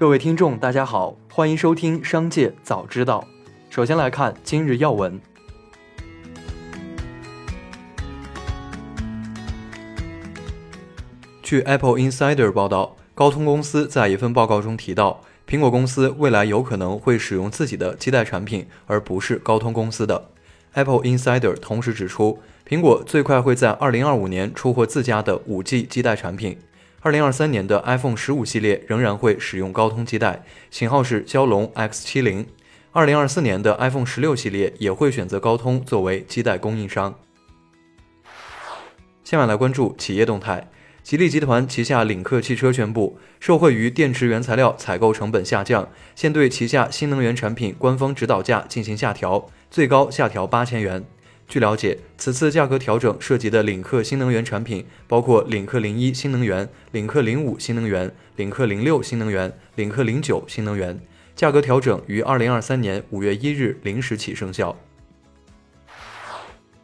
[0.00, 3.28] 各位听众，大家好，欢迎收听《商界早知道》。
[3.74, 5.20] 首先来看今日要闻。
[11.42, 20.30] 据 Apple Insider 报道，高通公司在一份报告中提到，苹果公司未来有可能会使用自己的基带产品，而不是高通公司的。
[20.72, 26.56] Apple Insider 同时指出，苹果最快会在2025年出货自家的 5G 基带产品。
[27.02, 32.44] 2023年的 iPhone 15系列仍然会使用高通基带，型号是骁龙 X70。
[32.92, 37.18] 2024年的 iPhone 16系列也会选择高通作为基带供应商。
[39.24, 40.68] 下面来关注企业动态。
[41.02, 51.06] 吉利集团旗下领克汽车宣布，受惠于电池原材料采购成本下降，现对旗下新能源产品官方指导价进行下调，最高下调八千元。
[51.50, 61.00] 据了解，此次价格调整涉及的领克新能源产品包括领克零一新能源、领克零五新能源、领克零六新能源、领克零九新能源。
[61.34, 64.76] 价格调整于二零二三年五月一日零时起生效。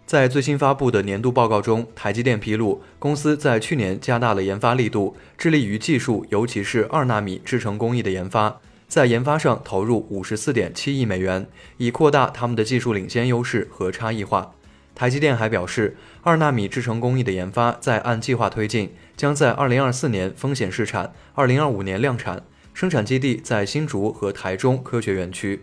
[0.04, 11.46] 在最新发布的年度报告中，台积电披露，公司在去年加大了研发力度，致力于技术，尤其是二纳米制程工艺的研发，在研发上投入五十四点七亿美元，
[11.76, 14.54] 以扩大他们的技术领先优势和差异化。
[14.96, 25.60] 台积电还表示，二纳米制程工艺的研发在按计划推进，将在二零二四年风险试产，二零二五年量产，生产基地在新竹和台中科学园区。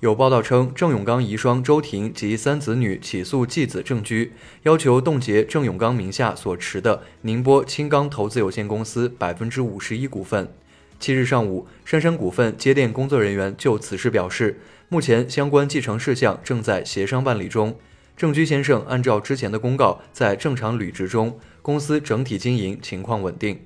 [0.00, 10.52] 有报道称，郑永刚遗孀周婷及三子女起诉继子郑居，要求冻结郑永刚名下所持的宁波青钢投资有限公司百分之五十一股份。
[11.04, 17.76] 七日上午，杉杉股份接电工作人员就此事表示，目前相关继承事项正在协商办理中。
[18.16, 23.60] 郑居先生按照之前的公告，在正常履职中，公司整体经营情况稳定。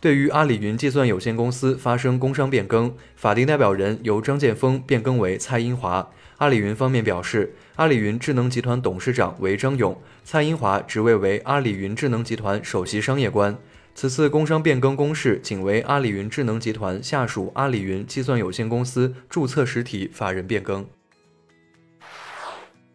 [0.00, 6.08] 对于阿里云计算有限公司发生工商变更，法定代表人由张建峰变更为蔡英华。
[6.38, 13.58] 阿里云方面表示，阿里云智能集团董事长为张勇，蔡英华职位为阿里云智能集团首席商业官。
[13.98, 20.84] 此次工商变更公示仅为阿里云智能集团下属阿里云计算有限公司注册实体法人变更。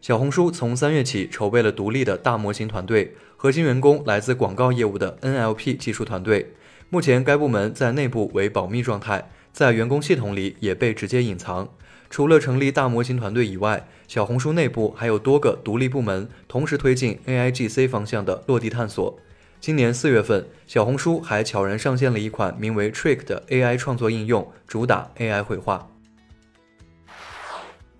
[0.00, 6.52] 小红书从三月起筹备了独立的大模型团队，核心员工来自广告业务的 NLP 技术团队。
[6.88, 11.68] 目前，该部门在内部为保密状态，在员工系统里也被直接隐藏。
[12.10, 19.18] 除了成立大模型团队以外，小红书内部还有多个独立部门同时推进 AIGC 方向的落地探索。
[19.62, 25.88] 今年四月份，小红书还悄然上线了一款名为 Trick 的 AI 创作应用，主打 AI 绘画。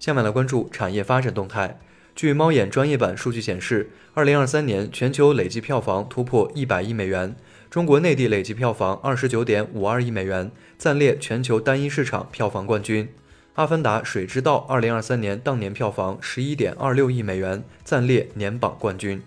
[0.00, 1.78] 下面来关注产业发展动态。
[2.16, 7.36] 据猫眼专业版数据显示，二零二三年全球累计票房突破一百亿美元。
[7.70, 13.06] 中国内地累计票房二十九点五二亿美元，暂列全球单一市场票房冠军。
[13.54, 19.22] 《阿凡达：水之道》二零二三年当年票房十一点二六亿美元，暂列年榜冠军。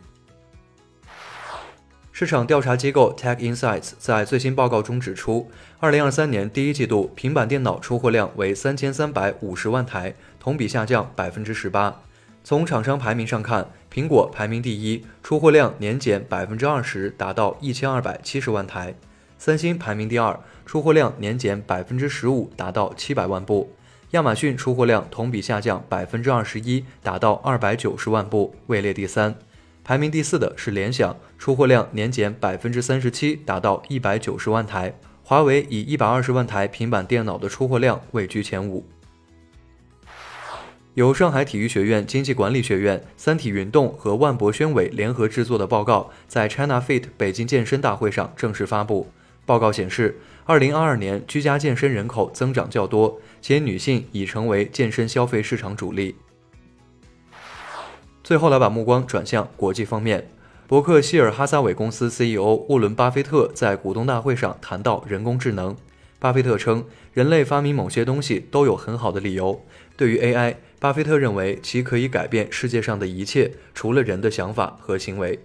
[2.17, 12.01] 市场调查机构 Tech Insights 在最新报告中指出，二零二三年第一季度平板电脑出货量为三千三百五十万台，同比下降百分之十八。
[12.41, 18.93] 从厂商排名上看，苹果排名第一，出货量年减百分之二十，达到一千二百七十万台；
[19.37, 23.67] 三星排名第二，出货量年减百分之十五，达到七百万部；
[24.11, 29.35] 亚马逊出货量同比下降百分之二十一，达到二百九十万部，位列第三。
[29.85, 34.89] 排名第四的是联想，出货量年减百分之三十七，达到一百九十万台；
[35.21, 38.83] 华为以一百二十万台平板电脑的出货量位居前五。
[40.95, 49.11] 由上海体育学院经济管理学院、三体运动和万博宣委联合制作的报告，在 China Fit 北京健身大会上正式发布。
[49.45, 56.15] 报告显示，2022年居家健身人口增长较多，且女性已成为健身消费市场主力。
[58.25, 60.27] 最后来把目光转向国际方面，
[60.65, 65.75] 伯克希尔哈撒韦公司 CEO 沃伦·巴菲特在股东大会上谈到人工智能。
[66.17, 69.63] 巴菲特称，人类发明某些东西都有很好的理由。
[69.95, 75.39] 对于 AI，巴菲特认为其可以改变世界上的一切，除了人的想法和行为。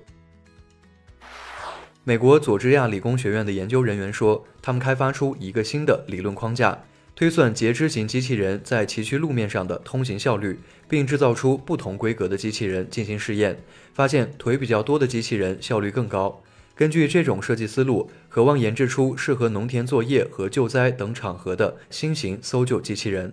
[2.02, 6.84] 美国佐治亚理工学院的研究人员说，他们开发出一个新的理论框架，
[7.20, 10.58] 推算截肢型机器人在崎岖路面上的通行效率，
[10.88, 13.58] 并制造出不同规格的机器人进行试验，
[13.92, 16.42] 发现腿比较多的机器人效率更高。
[16.74, 23.30] 根据这种设计思路，渴望研制出适合农田作业和救灾等场合的新型搜救机器人。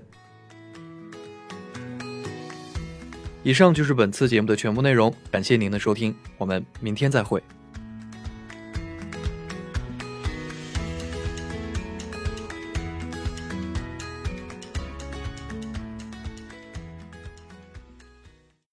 [3.42, 7.42] 以上就是本次节目的全部内容，感谢您的收听，我们明天再会。